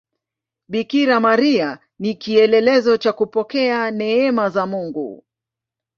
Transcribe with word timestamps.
Bikira 0.67 1.19
Maria 1.19 1.79
ni 1.99 2.15
kielelezo 2.15 2.97
cha 2.97 3.13
kupokea 3.13 3.91
neema 3.91 4.49
za 4.49 4.65
Mungu. 4.65 5.25